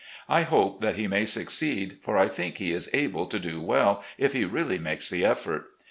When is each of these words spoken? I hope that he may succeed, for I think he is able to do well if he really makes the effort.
I 0.27 0.41
hope 0.41 0.81
that 0.81 0.95
he 0.95 1.05
may 1.07 1.25
succeed, 1.27 1.99
for 2.01 2.17
I 2.17 2.27
think 2.27 2.57
he 2.57 2.71
is 2.71 2.89
able 2.91 3.27
to 3.27 3.37
do 3.37 3.61
well 3.61 4.03
if 4.17 4.33
he 4.33 4.45
really 4.45 4.79
makes 4.79 5.07
the 5.11 5.23
effort. 5.23 5.69